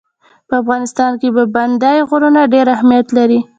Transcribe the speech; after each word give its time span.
په 0.47 0.53
افغانستان 0.61 1.11
کې 1.21 1.27
پابندی 1.35 1.97
غرونه 2.09 2.41
ډېر 2.53 2.65
اهمیت 2.75 3.07
لري. 3.17 3.39